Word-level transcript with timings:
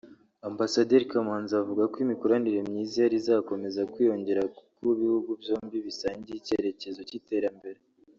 Ambasaderi 0.49 1.09
Kamanzi 1.11 1.53
avuga 1.61 1.83
ko 1.91 1.95
imikoranire 2.05 2.59
myiza 2.69 2.93
ihari 2.97 3.15
izakomeza 3.21 3.81
kwiyongera 3.91 4.41
kuko 4.57 4.81
ibihugu 4.95 5.31
byombi 5.41 5.77
bisangiye 5.85 6.37
icyerekezo 6.37 7.01
cy’iterambere 7.09 7.79